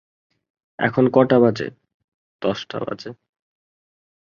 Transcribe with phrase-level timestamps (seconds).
[0.79, 1.67] "এখন কটা বাজে?"
[2.41, 3.09] "দশটা বাজে।"